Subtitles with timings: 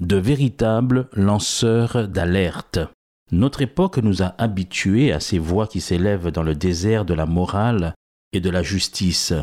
[0.00, 2.78] De véritables lanceurs d'alerte.
[3.32, 7.26] Notre époque nous a habitués à ces voix qui s'élèvent dans le désert de la
[7.26, 7.94] morale
[8.32, 9.34] et de la justice,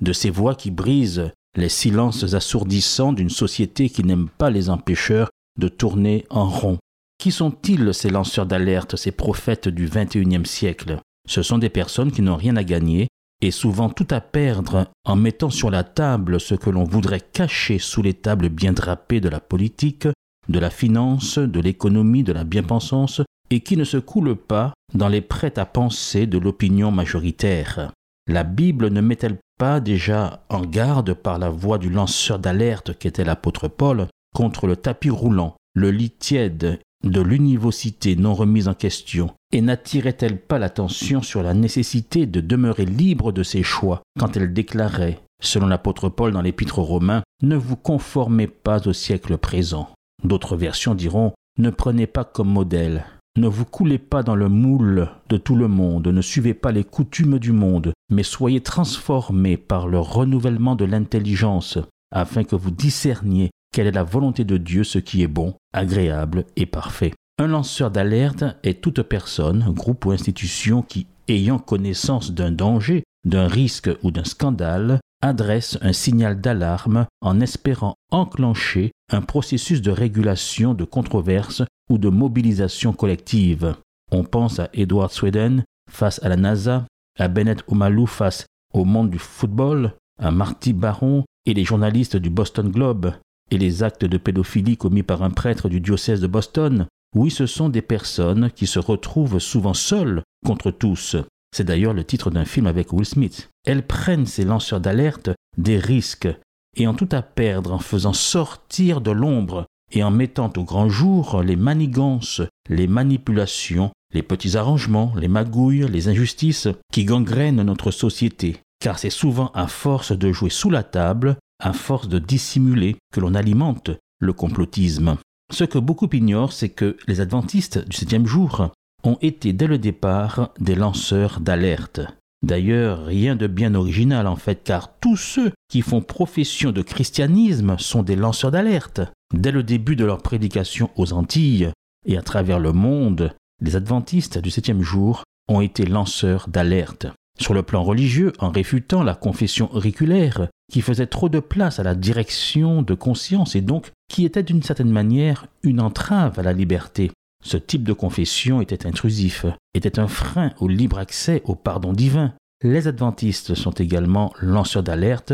[0.00, 5.30] de ces voix qui brisent les silences assourdissants d'une société qui n'aime pas les empêcheurs
[5.56, 6.78] de tourner en rond.
[7.18, 10.98] Qui sont-ils ces lanceurs d'alerte, ces prophètes du XXIe siècle?
[11.28, 13.06] Ce sont des personnes qui n'ont rien à gagner
[13.42, 17.78] et souvent tout à perdre en mettant sur la table ce que l'on voudrait cacher
[17.78, 20.06] sous les tables bien drapées de la politique,
[20.48, 25.08] de la finance, de l'économie, de la bien-pensance, et qui ne se coule pas dans
[25.08, 27.90] les prêts à penser de l'opinion majoritaire.
[28.28, 33.24] La Bible ne met-elle pas déjà en garde par la voix du lanceur d'alerte qu'était
[33.24, 39.30] l'apôtre Paul contre le tapis roulant, le lit tiède de l'univocité non remise en question
[39.52, 44.52] et n'attirait-elle pas l'attention sur la nécessité de demeurer libre de ses choix quand elle
[44.52, 49.90] déclarait, selon l'apôtre Paul dans l'épître aux Romains, Ne vous conformez pas au siècle présent.
[50.24, 53.04] D'autres versions diront Ne prenez pas comme modèle,
[53.38, 56.84] ne vous coulez pas dans le moule de tout le monde, ne suivez pas les
[56.84, 61.78] coutumes du monde, mais soyez transformés par le renouvellement de l'intelligence,
[62.10, 66.44] afin que vous discerniez quelle est la volonté de Dieu, ce qui est bon, agréable
[66.56, 67.12] et parfait.
[67.38, 73.48] Un lanceur d'alerte est toute personne, groupe ou institution qui, ayant connaissance d'un danger, d'un
[73.48, 80.74] risque ou d'un scandale, adresse un signal d'alarme en espérant enclencher un processus de régulation
[80.74, 83.76] de controverses ou de mobilisation collective.
[84.10, 86.86] On pense à Edward Sweden face à la NASA,
[87.18, 92.30] à Bennett Omalu face au monde du football, à Marty Baron et les journalistes du
[92.30, 93.12] Boston Globe,
[93.50, 97.46] et les actes de pédophilie commis par un prêtre du diocèse de Boston, oui, ce
[97.46, 101.16] sont des personnes qui se retrouvent souvent seules contre tous.
[101.54, 103.50] C'est d'ailleurs le titre d'un film avec Will Smith.
[103.66, 106.28] Elles prennent ces lanceurs d'alerte des risques
[106.76, 110.88] et en tout à perdre en faisant sortir de l'ombre et en mettant au grand
[110.88, 117.90] jour les manigances, les manipulations, les petits arrangements, les magouilles, les injustices qui gangrènent notre
[117.90, 118.56] société.
[118.80, 123.20] Car c'est souvent à force de jouer sous la table à force de dissimuler que
[123.20, 125.16] l'on alimente le complotisme.
[125.50, 128.70] Ce que beaucoup ignorent, c'est que les adventistes du septième jour
[129.04, 132.00] ont été dès le départ des lanceurs d'alerte.
[132.42, 137.76] D'ailleurs, rien de bien original en fait, car tous ceux qui font profession de christianisme
[137.78, 139.00] sont des lanceurs d'alerte.
[139.32, 141.70] Dès le début de leur prédication aux Antilles
[142.04, 147.06] et à travers le monde, les adventistes du septième jour ont été lanceurs d'alerte.
[147.38, 151.82] Sur le plan religieux, en réfutant la confession auriculaire, qui faisait trop de place à
[151.82, 156.52] la direction de conscience et donc qui était d'une certaine manière une entrave à la
[156.52, 157.10] liberté.
[157.44, 162.34] Ce type de confession était intrusif, était un frein au libre accès au pardon divin.
[162.62, 165.32] Les adventistes sont également lanceurs d'alerte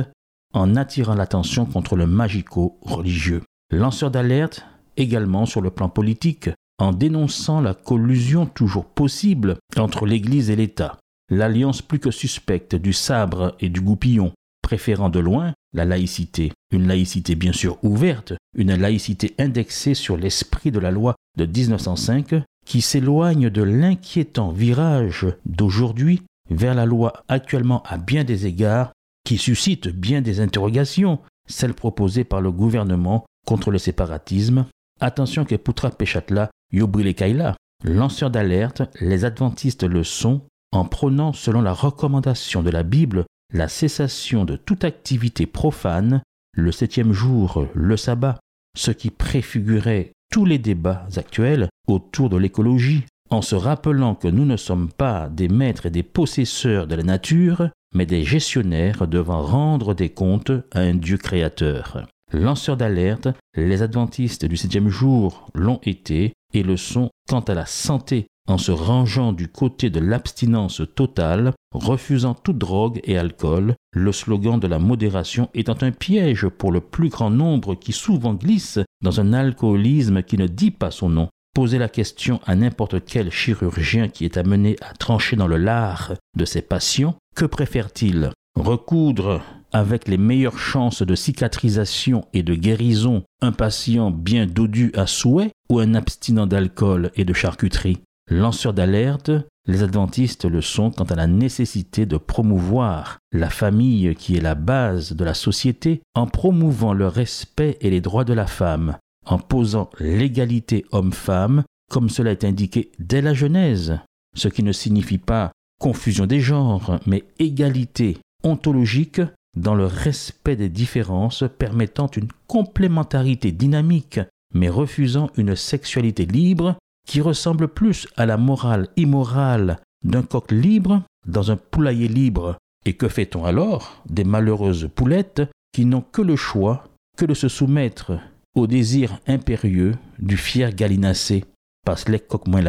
[0.54, 3.42] en attirant l'attention contre le magico-religieux.
[3.70, 4.64] Lanceurs d'alerte
[4.96, 6.48] également sur le plan politique,
[6.78, 10.96] en dénonçant la collusion toujours possible entre l'Église et l'État
[11.30, 16.86] l'alliance plus que suspecte du sabre et du goupillon, préférant de loin la laïcité, une
[16.86, 22.34] laïcité bien sûr ouverte, une laïcité indexée sur l'esprit de la loi de 1905,
[22.66, 28.92] qui s'éloigne de l'inquiétant virage d'aujourd'hui vers la loi actuellement à bien des égards,
[29.24, 31.18] qui suscite bien des interrogations,
[31.48, 34.66] celle proposée par le gouvernement contre le séparatisme.
[35.00, 40.42] Attention que Putra Pechatla, Yobrile Kaila, lanceur d'alerte, les adventistes le sont
[40.72, 46.22] en prônant selon la recommandation de la Bible la cessation de toute activité profane,
[46.52, 48.38] le septième jour, le sabbat,
[48.76, 54.44] ce qui préfigurait tous les débats actuels autour de l'écologie, en se rappelant que nous
[54.44, 59.42] ne sommes pas des maîtres et des possesseurs de la nature, mais des gestionnaires devant
[59.42, 62.06] rendre des comptes à un Dieu créateur.
[62.32, 67.64] Lanceurs d'alerte, les adventistes du septième jour l'ont été et le sont quant à la
[67.64, 74.10] santé en se rangeant du côté de l'abstinence totale, refusant toute drogue et alcool, le
[74.10, 78.78] slogan de la modération étant un piège pour le plus grand nombre qui souvent glisse
[79.02, 81.28] dans un alcoolisme qui ne dit pas son nom.
[81.54, 86.14] Posez la question à n'importe quel chirurgien qui est amené à trancher dans le lard
[86.36, 88.30] de ses patients, que préfère-t-il?
[88.54, 89.42] Recoudre
[89.72, 95.50] avec les meilleures chances de cicatrisation et de guérison un patient bien dodu à souhait
[95.68, 97.98] ou un abstinent d'alcool et de charcuterie?
[98.30, 99.30] Lanceurs d'alerte,
[99.66, 104.54] les adventistes le sont quant à la nécessité de promouvoir la famille qui est la
[104.54, 108.96] base de la société en promouvant le respect et les droits de la femme,
[109.26, 113.98] en posant l'égalité homme-femme comme cela est indiqué dès la Genèse,
[114.36, 119.22] ce qui ne signifie pas confusion des genres, mais égalité ontologique
[119.56, 124.20] dans le respect des différences permettant une complémentarité dynamique,
[124.54, 126.76] mais refusant une sexualité libre
[127.08, 132.58] qui ressemble plus à la morale immorale d'un coq libre dans un poulailler libre.
[132.84, 136.84] Et que fait-on alors des malheureuses poulettes qui n'ont que le choix
[137.16, 138.12] que de se soumettre
[138.54, 141.44] au désir impérieux du fier gallinacé?
[141.84, 142.62] Parce les coq moins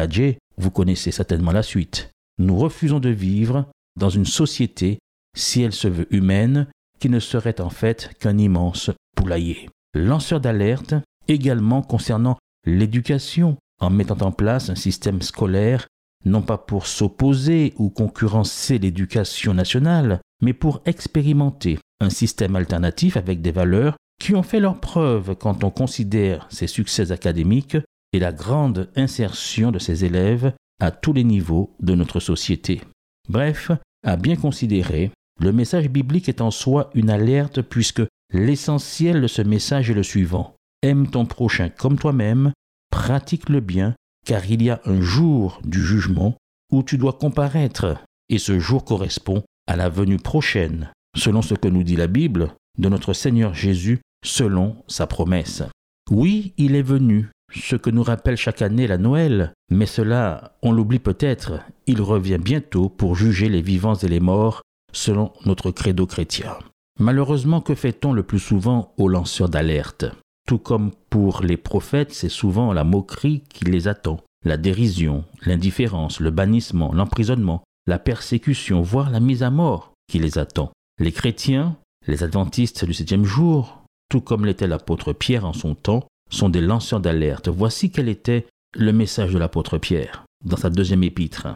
[0.56, 2.10] vous connaissez certainement la suite.
[2.38, 3.66] Nous refusons de vivre
[3.98, 4.98] dans une société,
[5.36, 6.66] si elle se veut humaine,
[6.98, 9.68] qui ne serait en fait qu'un immense poulailler.
[9.94, 10.94] Lanceur d'alerte
[11.28, 15.86] également concernant l'éducation, en mettant en place un système scolaire
[16.24, 23.40] non pas pour s'opposer ou concurrencer l'éducation nationale, mais pour expérimenter un système alternatif avec
[23.40, 27.78] des valeurs qui ont fait leur preuve quand on considère ses succès académiques
[28.12, 32.82] et la grande insertion de ses élèves à tous les niveaux de notre société.
[33.28, 33.70] Bref,
[34.04, 35.10] à bien considérer,
[35.40, 40.02] le message biblique est en soi une alerte puisque l'essentiel de ce message est le
[40.02, 40.54] suivant.
[40.82, 42.52] Aime ton prochain comme toi-même,
[43.00, 43.94] pratique le bien,
[44.26, 46.36] car il y a un jour du jugement
[46.70, 47.96] où tu dois comparaître,
[48.28, 52.52] et ce jour correspond à la venue prochaine, selon ce que nous dit la Bible,
[52.78, 55.62] de notre Seigneur Jésus, selon sa promesse.
[56.10, 60.70] Oui, il est venu, ce que nous rappelle chaque année la Noël, mais cela, on
[60.70, 64.60] l'oublie peut-être, il revient bientôt pour juger les vivants et les morts,
[64.92, 66.58] selon notre credo chrétien.
[66.98, 70.04] Malheureusement, que fait-on le plus souvent aux lanceurs d'alerte?
[70.46, 76.20] Tout comme pour les prophètes, c'est souvent la moquerie qui les attend, la dérision, l'indifférence,
[76.20, 80.72] le bannissement, l'emprisonnement, la persécution, voire la mise à mort qui les attend.
[80.98, 81.76] Les chrétiens,
[82.06, 86.60] les adventistes du septième jour, tout comme l'était l'apôtre Pierre en son temps, sont des
[86.60, 87.48] lanceurs d'alerte.
[87.48, 88.46] Voici quel était
[88.76, 91.48] le message de l'apôtre Pierre dans sa deuxième épître.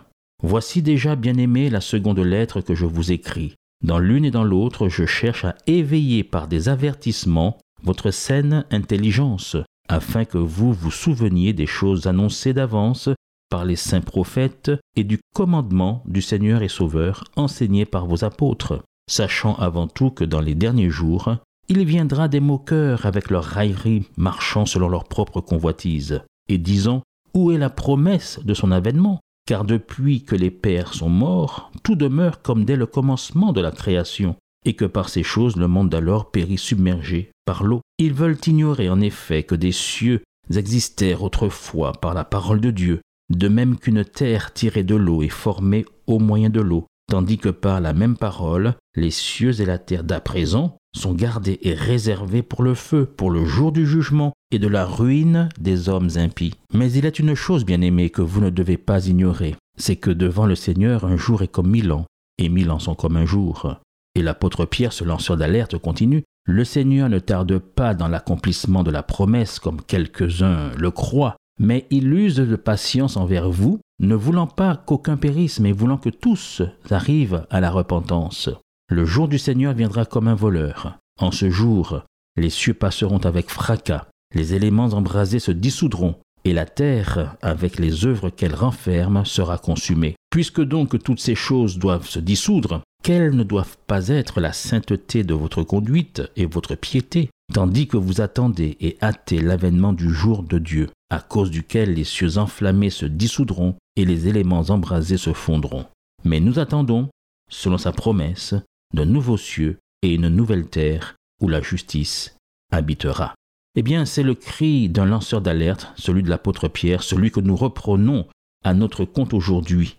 [0.42, 3.54] Voici déjà, bien-aimé, la seconde lettre que je vous écris.
[3.82, 9.56] Dans l'une et dans l'autre, je cherche à éveiller par des avertissements votre saine intelligence,
[9.88, 13.10] afin que vous vous souveniez des choses annoncées d'avance
[13.50, 18.82] par les saints prophètes et du commandement du Seigneur et Sauveur enseigné par vos apôtres,
[19.08, 21.36] sachant avant tout que dans les derniers jours,
[21.68, 27.02] il viendra des moqueurs avec leurs railleries marchant selon leur propre convoitise, et disant
[27.34, 29.20] Où est la promesse de son avènement?
[29.46, 33.70] Car depuis que les pères sont morts, tout demeure comme dès le commencement de la
[33.70, 37.80] création, et que par ces choses le monde d'alors périt submergé par l'eau.
[37.98, 40.22] Ils veulent ignorer en effet que des cieux
[40.54, 43.00] existèrent autrefois par la parole de Dieu,
[43.30, 47.48] de même qu'une terre tirée de l'eau est formée au moyen de l'eau, tandis que
[47.48, 52.42] par la même parole, les cieux et la terre d'à présent sont gardés et réservés
[52.42, 56.54] pour le feu, pour le jour du jugement et de la ruine des hommes impies.
[56.72, 60.10] Mais il est une chose, bien aimée, que vous ne devez pas ignorer, c'est que
[60.10, 62.06] devant le Seigneur un jour est comme mille ans,
[62.38, 63.76] et mille ans sont comme un jour.
[64.16, 68.90] Et l'apôtre Pierre, ce lanceur d'alerte, continue, Le Seigneur ne tarde pas dans l'accomplissement de
[68.90, 74.46] la promesse comme quelques-uns le croient, mais il use de patience envers vous, ne voulant
[74.46, 78.50] pas qu'aucun périsse, mais voulant que tous arrivent à la repentance.
[78.88, 80.98] Le jour du Seigneur viendra comme un voleur.
[81.18, 82.02] En ce jour,
[82.36, 88.04] les cieux passeront avec fracas, les éléments embrasés se dissoudront, et la terre, avec les
[88.04, 90.16] œuvres qu'elle renferme, sera consumée.
[90.30, 95.24] Puisque donc toutes ces choses doivent se dissoudre, quelles ne doivent pas être la sainteté
[95.24, 100.42] de votre conduite et votre piété, tandis que vous attendez et hâtez l'avènement du jour
[100.42, 105.34] de Dieu, à cause duquel les cieux enflammés se dissoudront et les éléments embrasés se
[105.34, 105.84] fondront.
[106.24, 107.10] Mais nous attendons,
[107.50, 108.54] selon sa promesse,
[108.94, 112.34] de nouveaux cieux et une nouvelle terre où la justice
[112.72, 113.34] habitera.
[113.76, 117.56] Eh bien, c'est le cri d'un lanceur d'alerte, celui de l'apôtre Pierre, celui que nous
[117.56, 118.26] reprenons
[118.64, 119.96] à notre compte aujourd'hui.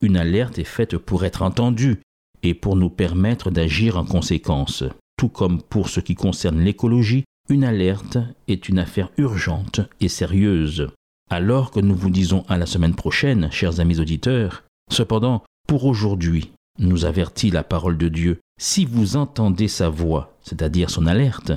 [0.00, 2.00] Une alerte est faite pour être entendue
[2.42, 4.84] et pour nous permettre d'agir en conséquence.
[5.16, 10.88] Tout comme pour ce qui concerne l'écologie, une alerte est une affaire urgente et sérieuse.
[11.30, 16.50] Alors que nous vous disons à la semaine prochaine, chers amis auditeurs, cependant, pour aujourd'hui,
[16.78, 18.40] nous avertit la parole de Dieu.
[18.60, 21.52] Si vous entendez sa voix, c'est-à-dire son alerte,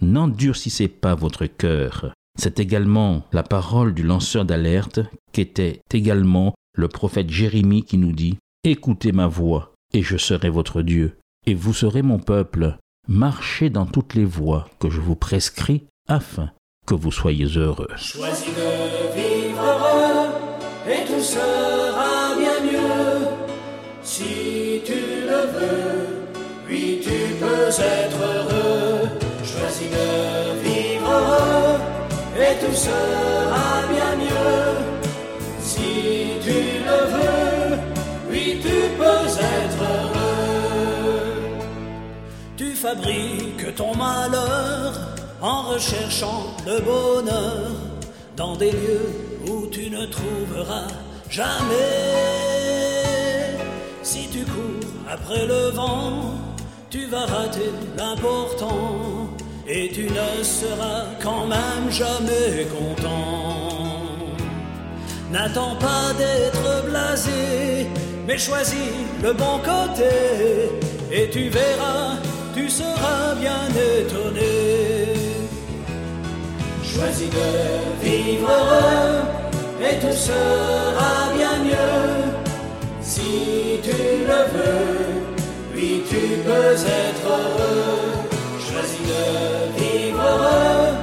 [0.00, 2.12] n'endurcissez pas votre cœur.
[2.38, 5.00] C'est également la parole du lanceur d'alerte
[5.32, 10.82] qu'était également le prophète Jérémie qui nous dit Écoutez ma voix, et je serai votre
[10.82, 12.76] Dieu, et vous serez mon peuple,
[13.08, 16.50] marchez dans toutes les voies que je vous prescris afin
[16.86, 17.88] que vous soyez heureux.
[17.96, 20.30] Choisis de vivre heureux
[20.88, 23.28] et tout sera bien mieux
[24.02, 26.08] si tu le veux.
[26.68, 29.08] Oui, tu peux être heureux.
[29.44, 31.78] Choisis de vivre heureux
[32.36, 34.11] et tout sera bien mieux
[42.94, 44.92] fabriques ton malheur
[45.40, 47.70] en recherchant le bonheur
[48.36, 49.10] dans des lieux
[49.48, 50.88] où tu ne trouveras
[51.30, 51.76] jamais.
[54.02, 56.34] Si tu cours après le vent,
[56.90, 59.30] tu vas rater l'important
[59.66, 64.02] et tu ne seras quand même jamais content.
[65.30, 67.86] N'attends pas d'être blasé,
[68.26, 70.12] mais choisis le bon côté
[71.10, 72.16] et tu verras,
[72.54, 73.68] tu seras bien
[73.98, 75.14] étonné.
[76.82, 79.22] Choisis de vivre heureux
[79.80, 82.32] et tout sera bien mieux
[83.00, 83.96] si tu
[84.30, 84.92] le veux.
[85.74, 88.28] Oui, tu peux être heureux.
[88.60, 90.94] Choisis de vivre heureux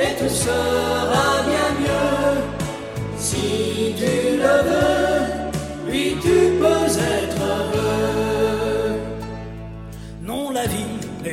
[0.00, 1.85] et tout sera bien mieux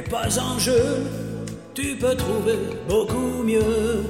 [0.02, 1.06] pas un jeu
[1.74, 2.58] tu peux trouver
[2.88, 4.06] beaucoup mieux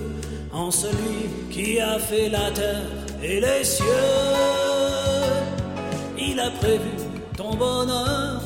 [0.51, 2.89] en celui qui a fait la terre
[3.23, 3.85] et les cieux.
[6.17, 6.91] Il a prévu
[7.37, 8.41] ton bonheur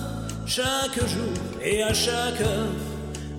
[0.45, 2.75] chaque jour et à chaque heure,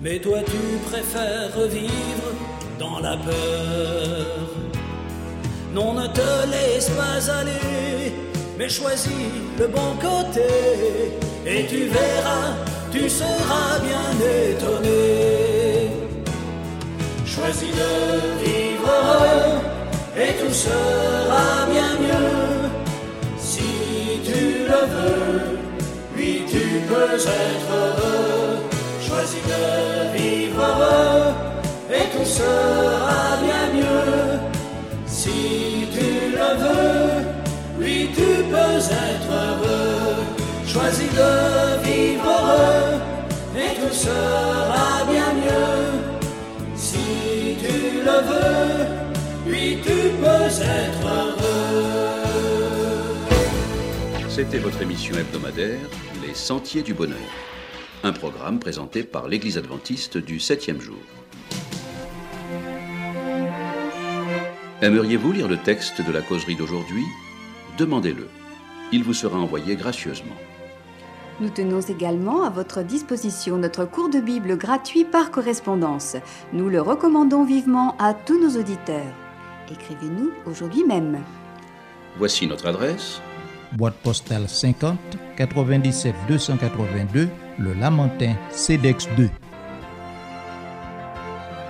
[0.01, 2.31] mais toi tu préfères vivre
[2.77, 4.25] dans la peur.
[5.73, 8.13] Non, ne te laisse pas aller,
[8.57, 9.11] mais choisis
[9.57, 10.41] le bon côté
[11.45, 12.55] et tu verras,
[12.91, 14.09] tu seras bien
[14.49, 15.89] étonné.
[17.25, 17.91] Choisis de
[18.43, 19.59] vivre heureux
[20.17, 22.69] et tout sera bien mieux
[23.37, 23.69] si
[24.25, 25.59] tu le veux.
[26.17, 28.57] Oui, tu peux être heureux.
[29.07, 30.98] Choisis de vivre heureux
[43.99, 45.91] sera bien mieux
[46.75, 47.77] si tu
[48.07, 48.87] le veux,
[49.83, 52.19] tu peux être heureux.
[54.29, 55.89] C'était votre émission hebdomadaire
[56.25, 57.29] Les Sentiers du Bonheur,
[58.03, 61.03] un programme présenté par l'Église adventiste du septième jour.
[64.81, 67.03] Aimeriez-vous lire le texte de la causerie d'aujourd'hui?
[67.77, 68.29] Demandez-le.
[68.93, 70.37] Il vous sera envoyé gracieusement.
[71.41, 76.17] Nous tenons également à votre disposition notre cours de Bible gratuit par correspondance.
[76.51, 79.13] Nous le recommandons vivement à tous nos auditeurs.
[79.71, 81.19] Écrivez-nous aujourd'hui même.
[82.17, 83.21] Voici notre adresse.
[83.71, 84.97] Boîte postale 50
[85.37, 89.29] 97 282 Le Lamentin CEDEX 2.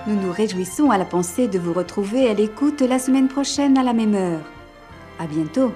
[0.08, 3.84] Nous nous réjouissons à la pensée de vous retrouver à l'écoute la semaine prochaine à
[3.84, 4.40] la même heure.
[5.20, 5.72] À bientôt.